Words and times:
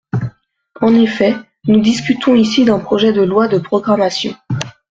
En 0.81 0.95
effet, 0.95 1.35
nous 1.65 1.79
discutons 1.79 2.33
ici 2.33 2.65
d’un 2.65 2.79
projet 2.79 3.13
de 3.13 3.21
loi 3.21 3.47
de 3.47 3.59
programmation. 3.59 4.33